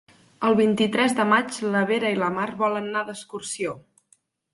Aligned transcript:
El 0.47 0.55
vint-i-tres 0.59 1.11
de 1.19 1.25
maig 1.33 1.59
na 1.75 1.83
Vera 1.91 2.11
i 2.15 2.17
na 2.21 2.31
Mar 2.37 2.47
volen 2.63 2.89
anar 2.93 3.05
d'excursió. 3.11 3.75